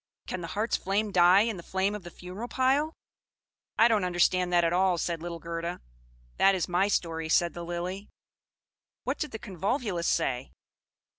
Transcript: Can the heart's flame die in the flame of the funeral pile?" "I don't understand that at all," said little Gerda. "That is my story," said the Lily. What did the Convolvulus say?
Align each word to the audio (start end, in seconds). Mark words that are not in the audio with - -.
Can 0.25 0.41
the 0.41 0.47
heart's 0.47 0.77
flame 0.77 1.11
die 1.11 1.41
in 1.41 1.57
the 1.57 1.61
flame 1.61 1.93
of 1.93 2.01
the 2.01 2.09
funeral 2.09 2.47
pile?" 2.47 2.95
"I 3.77 3.87
don't 3.87 4.03
understand 4.03 4.51
that 4.51 4.63
at 4.63 4.73
all," 4.73 4.97
said 4.97 5.21
little 5.21 5.37
Gerda. 5.37 5.79
"That 6.37 6.55
is 6.55 6.67
my 6.67 6.87
story," 6.87 7.29
said 7.29 7.53
the 7.53 7.61
Lily. 7.63 8.09
What 9.03 9.19
did 9.19 9.29
the 9.29 9.37
Convolvulus 9.37 10.07
say? 10.07 10.53